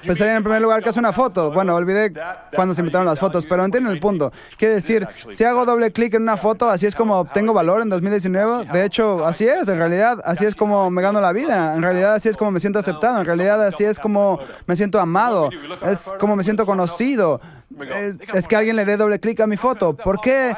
[0.07, 1.51] Pensaría en primer lugar que es una foto.
[1.53, 2.13] Bueno, olvidé
[2.55, 4.33] cuando se inventaron las fotos, pero entienden el punto.
[4.57, 7.89] Quiere decir, si hago doble clic en una foto, así es como obtengo valor en
[7.89, 8.67] 2019.
[8.73, 11.75] De hecho, así es, en realidad, así es como me gano la vida.
[11.75, 13.21] En realidad, así es como me siento aceptado.
[13.21, 15.51] En realidad, así es como me siento amado.
[15.83, 17.41] Es como me siento conocido
[18.35, 19.95] es, que alguien le dé doble clic a mi foto.
[19.95, 20.55] ¿Por qué?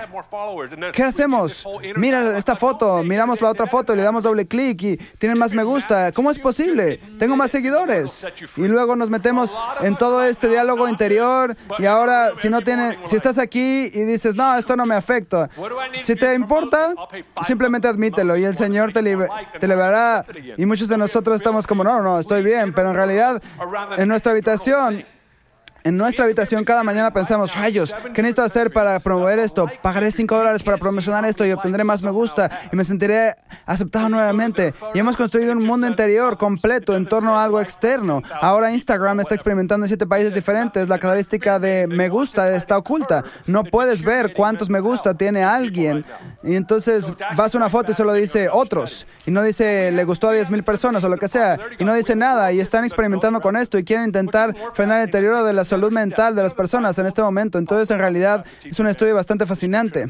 [0.93, 1.67] ¿Qué hacemos?
[1.97, 5.53] Mira esta foto, miramos la otra foto y le damos doble clic y tienen más
[5.53, 6.11] me gusta.
[6.13, 6.99] ¿Cómo es posible?
[7.19, 8.27] Tengo más seguidores.
[8.57, 13.17] Y luego nos metemos en todo este diálogo interior y ahora si no tiene, si
[13.17, 15.51] estás aquí y dices, no, esto no me afecta.
[16.01, 16.95] Si te importa,
[17.43, 20.25] simplemente admítelo y el Señor te, te liberará.
[20.57, 23.43] Y muchos de nosotros estamos como, no, no, estoy bien, pero en realidad
[23.99, 25.05] en nuestra habitación
[25.85, 29.69] en nuestra habitación cada mañana pensamos, rayos, ¿qué necesito hacer para promover esto?
[29.83, 33.35] Pagaré 5 dólares para promocionar esto y obtendré más me gusta y me sentiré
[33.67, 34.75] aceptado nuevamente.
[34.95, 38.23] Y hemos construido un mundo interior completo en torno a algo externo.
[38.41, 40.89] Ahora Instagram está experimentando en siete países diferentes.
[40.89, 43.25] La característica de me gusta está oculta.
[43.47, 46.05] No puedes ver cuántos me gusta tiene alguien.
[46.43, 49.07] Y entonces vas a una foto y solo dice otros.
[49.27, 51.59] Y no dice le gustó a 10 mil personas o lo que sea.
[51.79, 52.53] Y no dice nada.
[52.53, 56.35] Y están experimentando con esto y quieren intentar frenar el deterioro de las salud mental
[56.35, 57.57] de las personas en este momento.
[57.57, 60.07] Entonces, en realidad, es un estudio bastante fascinante.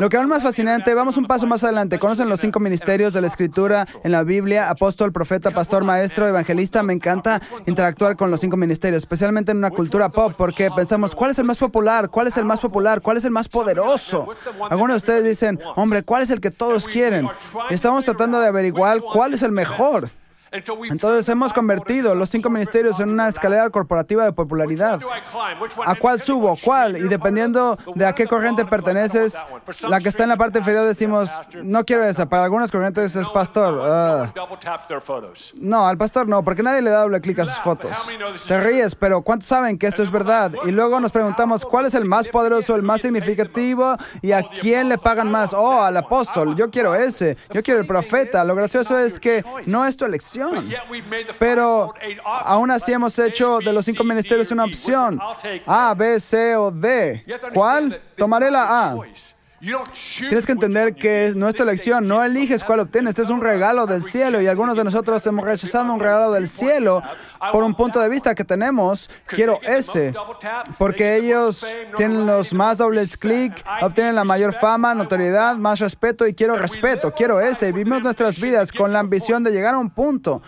[0.00, 1.98] Lo que aún más fascinante, vamos un paso más adelante.
[1.98, 4.70] ¿Conocen los cinco ministerios de la escritura en la Biblia?
[4.70, 6.84] Apóstol, profeta, pastor, maestro, evangelista.
[6.84, 11.32] Me encanta interactuar con los cinco ministerios, especialmente en una cultura pop, porque pensamos, ¿cuál
[11.32, 12.10] es el más popular?
[12.10, 13.00] ¿Cuál es el más popular?
[13.00, 14.28] ¿Cuál es el más poderoso?
[14.70, 17.28] Algunos de ustedes dicen, hombre, ¿cuál es el que todos quieren?
[17.70, 20.08] estamos tratando de averiguar cuál es el mejor.
[20.52, 25.00] Entonces hemos convertido los cinco ministerios en una escalera corporativa de popularidad.
[25.86, 26.56] ¿A cuál subo?
[26.62, 26.96] ¿Cuál?
[26.96, 29.36] Y dependiendo de a qué corriente perteneces,
[29.88, 31.30] la que está en la parte inferior decimos,
[31.62, 32.28] no quiero esa.
[32.28, 33.80] Para algunas corrientes es pastor.
[33.84, 34.32] Ah.
[35.60, 37.96] No, al pastor no, porque nadie le da doble clic a sus fotos.
[38.48, 40.52] Te ríes, pero ¿cuántos saben que esto es verdad?
[40.64, 44.88] Y luego nos preguntamos, ¿cuál es el más poderoso, el más significativo y a quién
[44.88, 45.54] le pagan más?
[45.54, 46.56] Oh, al apóstol.
[46.56, 47.36] Yo quiero ese.
[47.52, 48.42] Yo quiero el profeta.
[48.42, 50.39] Lo gracioso es que no es tu elección.
[51.38, 55.18] Pero aún así hemos hecho de los cinco ministerios una opción.
[55.66, 57.24] A, B, C o D.
[57.54, 58.00] ¿Cuál?
[58.16, 58.96] Tomaré la A.
[59.60, 63.86] Tienes que entender que es nuestra elección, no eliges cuál obtienes, este es un regalo
[63.86, 67.02] del cielo y algunos de nosotros hemos rechazado un regalo del cielo
[67.52, 70.14] por un punto de vista que tenemos, quiero ese,
[70.78, 76.34] porque ellos tienen los más dobles clic, obtienen la mayor fama, notoriedad, más respeto y
[76.34, 77.72] quiero respeto, quiero ese.
[77.72, 80.40] Vivimos nuestras vidas con la ambición de llegar a un punto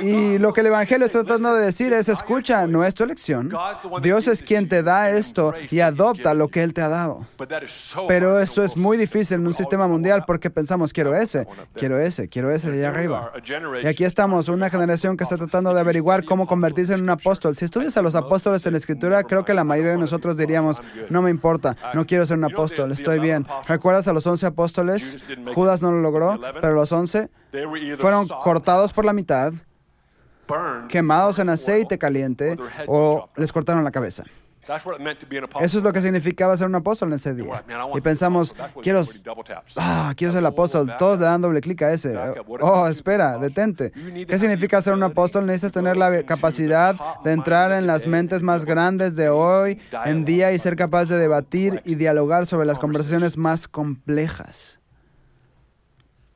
[0.00, 3.52] y lo que el Evangelio está tratando de decir es, escucha, no es tu elección.
[4.00, 7.24] Dios es quien te da esto y adopta lo que Él te ha dado.
[8.08, 12.28] Pero eso es muy difícil en un sistema mundial porque pensamos, quiero ese, quiero ese,
[12.28, 13.32] quiero ese de allá arriba.
[13.82, 17.56] Y aquí estamos, una generación que está tratando de averiguar cómo convertirse en un apóstol.
[17.56, 20.80] Si estudias a los apóstoles en la Escritura, creo que la mayoría de nosotros diríamos,
[21.10, 23.46] no me importa, no quiero ser un apóstol, estoy bien.
[23.66, 25.18] ¿Recuerdas a los once apóstoles?
[25.54, 27.30] Judas no lo logró, pero los once
[27.98, 29.52] fueron cortados por la mitad
[30.88, 34.24] quemados en aceite caliente o les cortaron la cabeza.
[35.60, 37.64] Eso es lo que significaba ser un apóstol en ese día.
[37.94, 39.02] Y pensamos, quiero,
[39.76, 40.94] ah, quiero ser el apóstol.
[40.98, 42.16] Todos le dan doble clic a ese.
[42.60, 43.90] Oh, espera, detente.
[43.90, 45.46] ¿Qué significa ser un apóstol?
[45.46, 50.52] Necesitas tener la capacidad de entrar en las mentes más grandes de hoy en día
[50.52, 54.78] y ser capaz de debatir y dialogar sobre las conversaciones más complejas.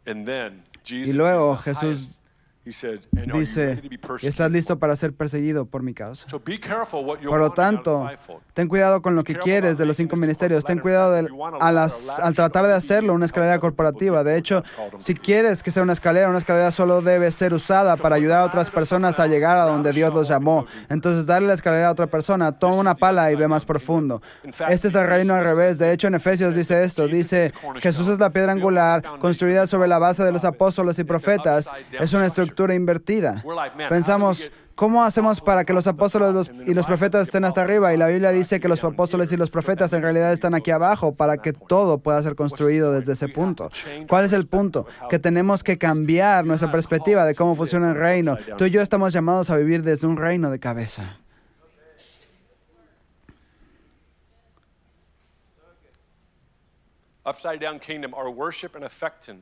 [0.05, 2.23] Y luego Jesús
[2.67, 3.81] Dice,
[4.23, 6.27] ¿estás listo para ser perseguido por mi causa?
[6.29, 8.11] Por lo tanto,
[8.55, 10.65] ten cuidado con lo que quieres de los cinco ministerios.
[10.65, 11.15] Ten cuidado
[11.61, 14.25] al tratar de hacerlo una escalera corporativa.
[14.25, 14.65] De hecho,
[14.99, 18.45] si quieres que sea una escalera, una escalera solo debe ser usada para ayudar a
[18.45, 20.67] otras personas a llegar a donde Dios los llamó.
[20.89, 24.21] Entonces, darle la escalera a otra persona, toma una pala y ve más profundo.
[24.69, 25.79] Este es el reino al revés.
[25.79, 27.07] De hecho, en Efesios dice esto.
[27.07, 31.71] Dice, Jesús es la piedra angular construida sobre la base de los apóstoles y profetas.
[31.93, 33.45] Es una estructura invertida.
[33.89, 37.93] Pensamos, ¿cómo hacemos para que los apóstoles y los profetas estén hasta arriba?
[37.95, 41.15] Y la Biblia dice que los apóstoles y los profetas en realidad están aquí abajo
[41.15, 43.71] para que todo pueda ser construido desde ese punto.
[44.09, 44.87] ¿Cuál es el punto?
[45.09, 48.37] Que tenemos que cambiar nuestra perspectiva de cómo funciona el reino.
[48.57, 51.21] Tú y yo estamos llamados a vivir desde un reino de cabeza.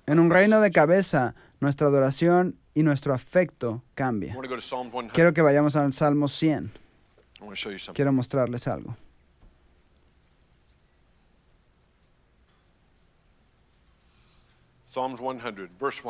[0.06, 4.36] En un reino de cabeza, nuestra adoración y nuestro afecto cambia.
[5.12, 6.72] Quiero que vayamos al Salmo 100.
[7.94, 8.96] Quiero mostrarles algo.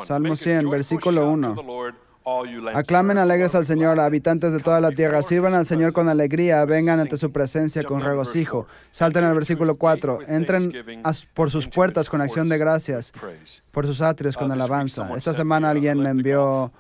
[0.04, 1.56] Salmo 100, versículo 1.
[2.74, 5.22] Aclamen alegres al Señor, habitantes de toda la tierra.
[5.22, 8.66] Sirvan al Señor con alegría, vengan ante su presencia con regocijo.
[8.90, 10.20] Salten al versículo 4.
[10.28, 10.72] Entren
[11.34, 13.12] por sus puertas con acción de gracias,
[13.70, 15.08] por sus atrios con alabanza.
[15.14, 16.72] Esta semana alguien me envió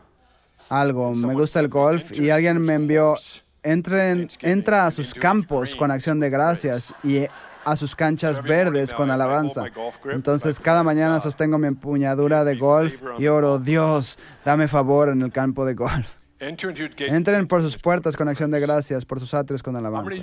[0.70, 1.14] algo.
[1.14, 3.16] Me gusta el golf y alguien me envió,
[3.62, 7.26] entren, entra a sus campos con acción de gracias y
[7.64, 9.64] a sus canchas verdes con alabanza.
[10.10, 15.32] Entonces cada mañana sostengo mi empuñadura de golf y oro, Dios, dame favor en el
[15.32, 16.23] campo de golf.
[16.46, 20.20] Entren por sus puertas con acción de gracias, por sus atrios con alabanza.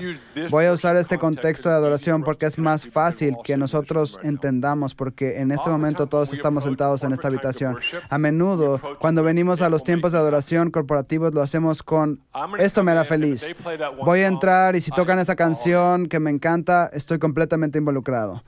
[0.50, 5.40] Voy a usar este contexto de adoración porque es más fácil que nosotros entendamos, porque
[5.40, 7.78] en este momento todos estamos sentados en esta habitación.
[8.10, 12.22] A menudo, cuando venimos a los tiempos de adoración corporativos, lo hacemos con,
[12.58, 13.56] esto me hará feliz.
[14.04, 18.44] Voy a entrar y si tocan esa canción que me encanta, estoy completamente involucrado.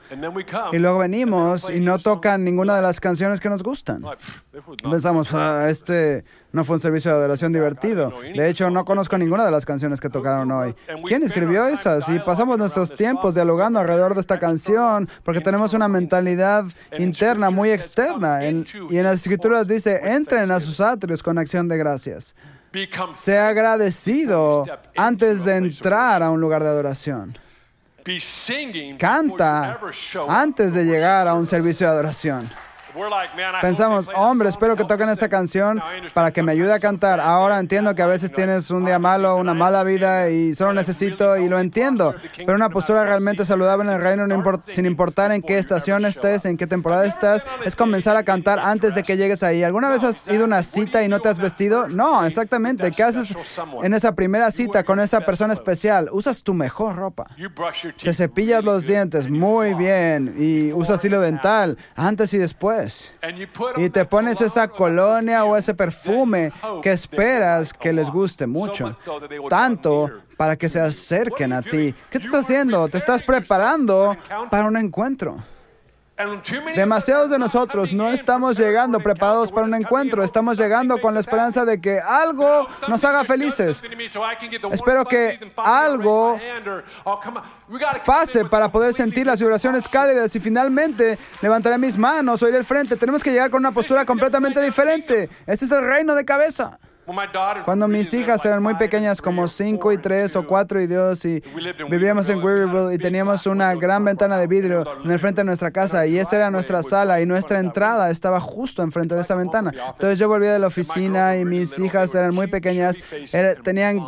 [0.72, 4.04] Y luego venimos y no tocan ninguna de las canciones que nos gustan.
[4.84, 8.14] Pensamos, ah, este no fue un servicio de adoración divertido.
[8.34, 10.76] De hecho, no conozco ninguna de las canciones que tocaron hoy.
[11.06, 12.08] ¿Quién escribió esas?
[12.10, 16.66] Y pasamos nuestros tiempos dialogando alrededor de esta canción porque tenemos una mentalidad
[16.98, 18.46] interna muy externa.
[18.46, 22.36] y en las escrituras dice, entren a sus atrios con acción de gracias.
[23.12, 24.64] Sea agradecido
[24.96, 27.36] antes de entrar a un lugar de adoración.
[29.00, 29.80] Canta
[30.28, 32.50] antes de llegar a un servicio de adoración.
[33.62, 35.82] Pensamos, hombre, espero que toquen esta canción
[36.14, 37.20] para que me ayude a cantar.
[37.20, 41.38] Ahora entiendo que a veces tienes un día malo, una mala vida y solo necesito,
[41.38, 44.26] y lo entiendo, pero una postura realmente saludable en el reino,
[44.70, 48.96] sin importar en qué estación estés, en qué temporada estás, es comenzar a cantar antes
[48.96, 49.64] de que llegues ahí.
[49.64, 51.88] ¿Alguna vez has ido a una cita y no te has vestido?
[51.88, 52.92] No, exactamente.
[52.92, 53.36] ¿Qué haces
[53.82, 56.10] en esa primera cita con esa persona especial?
[56.12, 57.26] Usas tu mejor ropa.
[58.02, 62.83] Te cepillas los dientes muy bien y usas hilo dental antes y después.
[63.78, 68.98] Y te pones esa colonia o ese perfume que esperas que les guste mucho,
[69.50, 71.94] tanto para que se acerquen a ti.
[72.10, 72.88] ¿Qué te estás haciendo?
[72.90, 74.16] Te estás preparando
[74.50, 75.38] para un encuentro.
[76.76, 81.66] Demasiados de nosotros no estamos llegando preparados para un encuentro, estamos llegando con la esperanza
[81.66, 83.82] de que algo nos haga felices.
[84.72, 86.40] Espero que algo
[88.06, 92.96] pase para poder sentir las vibraciones cálidas y finalmente levantaré mis manos, oiré el frente.
[92.96, 95.30] Tenemos que llegar con una postura completamente diferente.
[95.48, 96.78] Este es el reino de cabeza.
[97.66, 101.44] Cuando mis hijas eran muy pequeñas, como 5 y 3 o 4 y 2, y
[101.90, 105.72] vivíamos en Weaverville y teníamos una gran ventana de vidrio en el frente de nuestra
[105.72, 109.72] casa y esa era nuestra sala y nuestra entrada estaba justo enfrente de esa ventana.
[109.72, 112.98] Entonces yo volvía de la oficina y mis hijas eran muy pequeñas,
[113.64, 114.00] tenían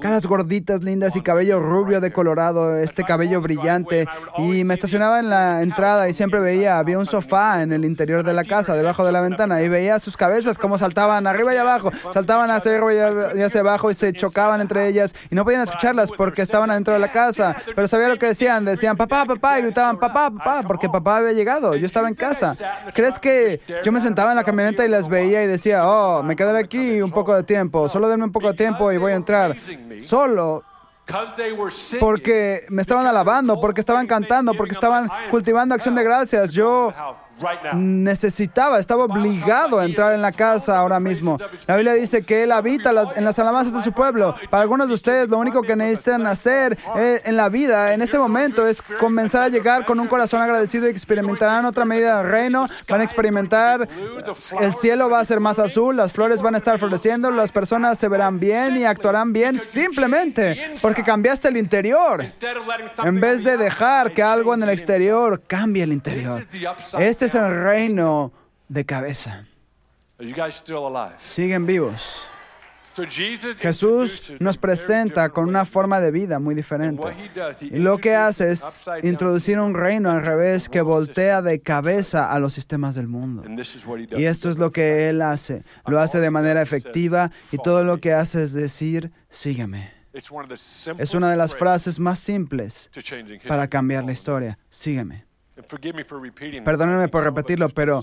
[0.00, 4.06] caras gorditas, lindas y cabello rubio de colorado, este cabello brillante.
[4.38, 8.24] Y me estacionaba en la entrada y siempre veía, había un sofá en el interior
[8.24, 11.58] de la casa, debajo de la ventana, y veía sus cabezas como saltaban arriba y
[11.58, 15.62] abajo, saltaban hacia arriba y hacia abajo y se chocaban entre ellas y no podían
[15.62, 17.56] escucharlas porque estaban adentro de la casa.
[17.74, 21.32] Pero sabía lo que decían, decían papá, papá, y gritaban papá, papá, porque papá había
[21.32, 22.56] llegado, yo estaba en casa.
[22.94, 26.36] ¿Crees que yo me sentaba en la camioneta y las veía y decía, oh, me
[26.36, 29.16] quedaré aquí un poco de tiempo, solo denme un poco de tiempo y voy a
[29.16, 29.56] entrar?
[29.98, 30.64] Solo
[32.00, 36.52] porque me estaban alabando, porque estaban cantando, porque estaban cultivando acción de gracias.
[36.52, 36.92] Yo
[37.74, 41.38] necesitaba, estaba obligado a entrar en la casa ahora mismo.
[41.66, 44.34] La Biblia dice que Él habita en las alabanzas de su pueblo.
[44.50, 48.18] Para algunos de ustedes, lo único que necesitan hacer eh, en la vida, en este
[48.18, 52.66] momento, es comenzar a llegar con un corazón agradecido y experimentarán otra medida del reino.
[52.88, 53.88] Van a experimentar,
[54.60, 57.98] el cielo va a ser más azul, las flores van a estar floreciendo, las personas
[57.98, 62.24] se verán bien y actuarán bien simplemente porque cambiaste el interior.
[63.04, 66.46] En vez de dejar que algo en el exterior cambie el interior.
[66.98, 68.32] Este es el reino
[68.68, 69.46] de cabeza.
[71.18, 72.30] Siguen vivos.
[73.58, 77.02] Jesús nos presenta con una forma de vida muy diferente.
[77.60, 82.38] Y lo que hace es introducir un reino al revés que voltea de cabeza a
[82.38, 83.42] los sistemas del mundo.
[84.16, 85.64] Y esto es lo que Él hace.
[85.86, 89.92] Lo hace de manera efectiva y todo lo que hace es decir, sígueme.
[90.98, 92.90] Es una de las frases más simples
[93.48, 94.58] para cambiar la historia.
[94.68, 95.26] Sígueme.
[96.64, 98.02] Perdónenme por repetirlo, pero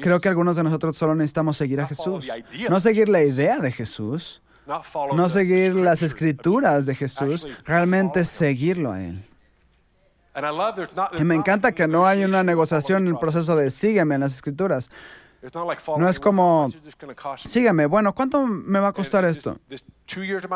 [0.00, 2.28] creo que algunos de nosotros solo necesitamos seguir a Jesús.
[2.68, 4.42] No seguir la idea de Jesús,
[5.14, 9.24] no seguir las escrituras de Jesús, realmente seguirlo a Él.
[11.18, 14.34] Y me encanta que no hay una negociación en el proceso de sígueme en las
[14.34, 14.90] escrituras.
[15.98, 16.70] No es como,
[17.36, 19.58] sígueme, bueno, ¿cuánto me va a costar esto?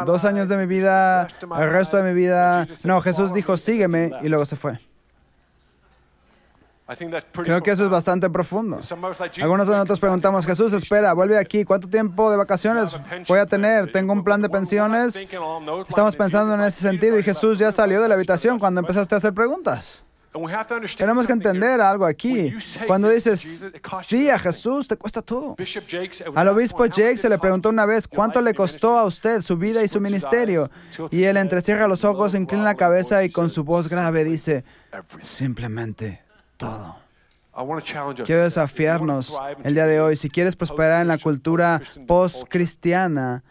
[0.07, 2.67] Dos años de mi vida, el resto de mi vida.
[2.85, 4.79] No, Jesús dijo, sígueme y luego se fue.
[7.33, 8.81] Creo que eso es bastante profundo.
[9.43, 13.93] Algunos de nosotros preguntamos, Jesús, espera, vuelve aquí, ¿cuánto tiempo de vacaciones voy a tener?
[13.93, 15.15] ¿Tengo un plan de pensiones?
[15.87, 19.19] Estamos pensando en ese sentido y Jesús ya salió de la habitación cuando empezaste a
[19.19, 20.07] hacer preguntas.
[20.97, 22.55] Tenemos que entender algo aquí.
[22.87, 23.69] Cuando dices
[24.03, 25.57] sí a Jesús, te cuesta todo.
[26.35, 29.83] Al obispo Jake se le preguntó una vez cuánto le costó a usted su vida
[29.83, 30.71] y su ministerio.
[31.11, 34.65] Y él entrecierra los ojos, inclina la cabeza y con su voz grave dice,
[35.21, 36.28] simplemente
[36.59, 36.97] todo.
[38.25, 40.17] Quiero desafiarnos el día de hoy.
[40.17, 43.43] Si quieres prosperar en la cultura post-cristiana,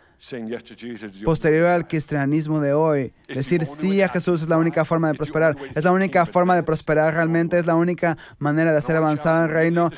[1.26, 3.14] posterior al cristianismo de hoy.
[3.28, 5.55] Decir sí a Jesús es la única forma de prosperar.
[5.75, 7.57] Es la única forma de prosperar realmente.
[7.57, 9.91] Es la única manera de hacer avanzar el reino.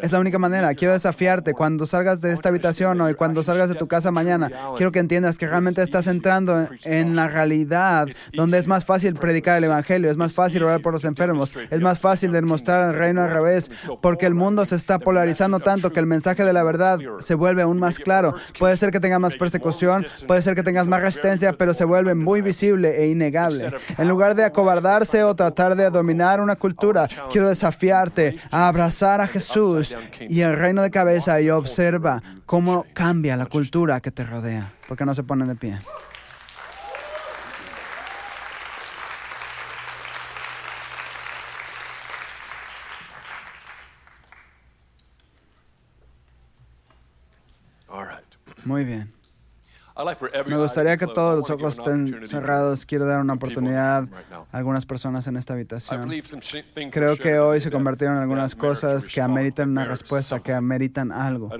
[0.00, 0.74] Es la única manera.
[0.74, 4.50] Quiero desafiarte cuando salgas de esta habitación hoy, cuando salgas de tu casa mañana.
[4.76, 9.58] Quiero que entiendas que realmente estás entrando en la realidad donde es más fácil predicar
[9.58, 13.22] el Evangelio, es más fácil orar por los enfermos, es más fácil demostrar el reino
[13.22, 13.70] al revés,
[14.00, 17.62] porque el mundo se está polarizando tanto que el mensaje de la verdad se vuelve
[17.62, 18.34] aún más claro.
[18.58, 19.66] Puede ser que tenga más persecución
[20.26, 23.72] puede ser que tengas más resistencia, pero se vuelve muy visible e innegable.
[23.96, 29.26] En lugar de acobardarse o tratar de dominar una cultura, quiero desafiarte a abrazar a
[29.26, 34.72] Jesús y el reino de cabeza y observa cómo cambia la cultura que te rodea,
[34.88, 35.78] porque no se ponen de pie.
[48.66, 49.15] Muy bien.
[50.46, 52.84] Me gustaría que todos los ojos estén cerrados.
[52.84, 54.06] Quiero dar una oportunidad
[54.52, 56.10] a algunas personas en esta habitación.
[56.90, 61.50] Creo que hoy se convirtieron en algunas cosas que ameritan una respuesta, que ameritan algo.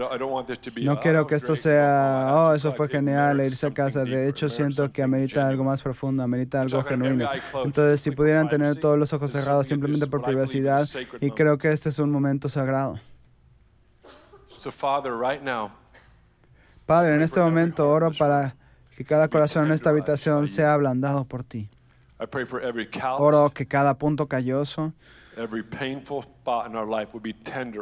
[0.83, 4.05] No quiero que esto sea, oh, eso fue genial, e irse a casa.
[4.05, 7.29] De hecho, siento que amerita algo más profundo, amerita algo genuino.
[7.65, 10.87] Entonces, si pudieran tener todos los ojos cerrados simplemente por privacidad,
[11.21, 13.01] y creo que este es un momento sagrado.
[16.87, 18.55] Padre, en este momento oro para
[18.97, 21.69] que cada corazón en esta habitación sea ablandado por ti.
[23.19, 24.95] Oro que cada punto calloso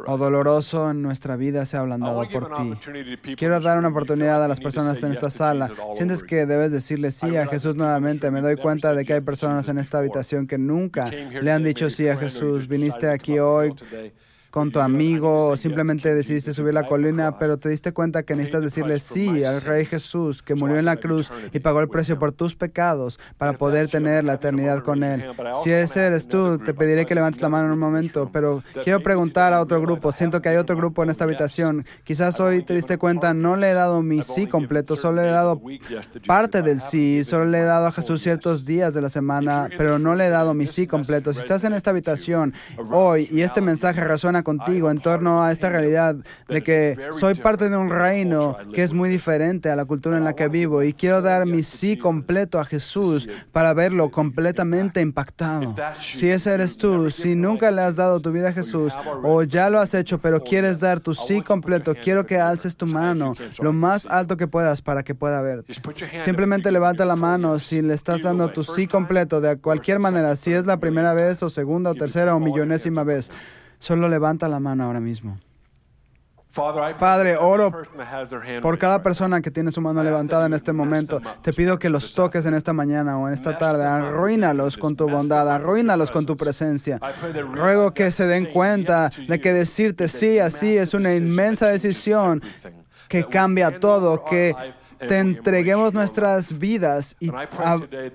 [0.07, 2.73] o doloroso en nuestra vida sea ablandado por ti.
[3.37, 5.71] Quiero dar una oportunidad a las personas en esta sala.
[5.93, 8.29] Sientes que debes decirle sí a Jesús nuevamente.
[8.29, 11.89] Me doy cuenta de que hay personas en esta habitación que nunca le han dicho
[11.89, 12.67] sí a Jesús.
[12.67, 13.73] Viniste aquí hoy
[14.55, 18.61] con tu amigo o simplemente decidiste subir la colina, pero te diste cuenta que necesitas
[18.61, 22.31] decirle sí al Rey Jesús que murió en la cruz y pagó el precio por
[22.31, 25.25] tus pecados para poder tener la eternidad con Él.
[25.61, 29.01] Si ese eres tú, te pediré que levantes la mano en un momento, pero quiero
[29.01, 30.13] preguntar a otro grupo.
[30.13, 31.85] Siento que hay otro grupo en esta habitación.
[32.05, 35.31] Quizás hoy te diste cuenta, no le he dado mi sí completo, solo le he
[35.31, 35.61] dado
[36.25, 39.99] parte del sí, solo le he dado a Jesús ciertos días de la semana, pero
[39.99, 41.33] no le he dado mi sí completo.
[41.33, 42.53] Si estás en esta habitación
[42.89, 46.15] hoy y este mensaje resuena contigo en torno a esta realidad
[46.47, 50.23] de que soy parte de un reino que es muy diferente a la cultura en
[50.23, 55.75] la que vivo y quiero dar mi sí completo a Jesús para verlo completamente impactado.
[55.99, 59.69] Si ese eres tú, si nunca le has dado tu vida a Jesús o ya
[59.69, 63.73] lo has hecho pero quieres dar tu sí completo, quiero que alces tu mano lo
[63.73, 65.73] más alto que puedas para que pueda verte.
[66.19, 70.53] Simplemente levanta la mano si le estás dando tu sí completo de cualquier manera, si
[70.53, 73.31] es la primera vez o segunda o tercera o millonésima vez.
[73.79, 75.37] Solo levanta la mano ahora mismo.
[76.97, 77.69] Padre, oro
[78.61, 81.21] por cada persona que tiene su mano levantada en este momento.
[81.41, 83.83] Te pido que los toques en esta mañana o en esta tarde.
[83.83, 86.99] Arruínalos con tu bondad, arruínalos con tu presencia.
[87.51, 92.41] Ruego que se den cuenta de que decirte sí, así es una inmensa decisión
[93.09, 94.55] que cambia todo, que
[94.99, 97.29] te entreguemos nuestras vidas y,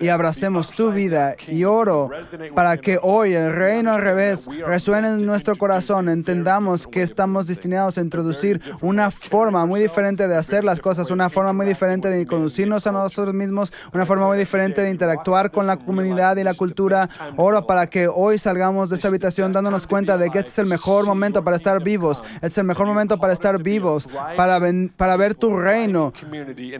[0.00, 1.34] y, abracemos tu vida.
[1.48, 2.10] Y oro
[2.54, 6.08] para que hoy el reino al revés resuene en nuestro corazón.
[6.08, 11.30] Entendamos que estamos destinados a introducir una forma muy diferente de hacer las cosas, una
[11.30, 15.66] forma muy diferente de conducirnos a nosotros mismos, una forma muy diferente de interactuar con
[15.66, 17.08] la comunidad y la cultura.
[17.36, 20.66] Oro para que hoy salgamos de esta habitación dándonos cuenta de que este es el
[20.66, 22.22] mejor momento para estar vivos.
[22.36, 24.60] Este es el mejor momento para estar vivos, para,
[24.96, 26.12] para ver tu reino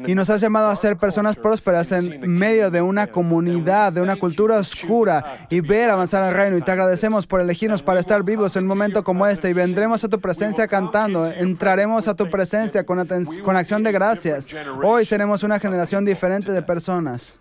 [0.06, 4.16] y nos has llamado a ser personas prósperas en medio de una comunidad, de una
[4.16, 6.56] cultura oscura y ver avanzar al reino.
[6.56, 10.04] Y te agradecemos por elegirnos para estar vivos en un momento como este y vendremos
[10.04, 11.26] a tu presencia cantando.
[11.26, 13.06] Entraremos a tu presencia con,
[13.42, 14.48] con acción de gracias.
[14.82, 17.40] Hoy seremos una generación diferente de personas.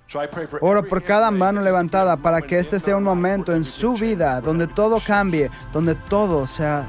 [0.62, 4.68] Oro por cada mano levantada para que este sea un momento en su vida donde
[4.68, 6.86] todo cambie, donde todo sea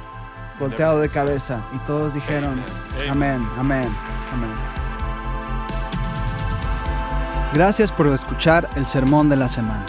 [0.58, 1.60] volteado de cabeza.
[1.74, 2.62] Y todos dijeron,
[3.08, 3.88] amén, amén,
[4.32, 4.69] amén.
[7.52, 9.84] Gracias por escuchar el Sermón de la Semana.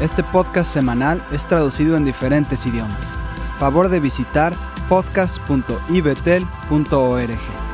[0.00, 2.96] Este podcast semanal es traducido en diferentes idiomas.
[3.58, 4.54] Favor de visitar
[4.88, 7.73] podcast.ibetel.org.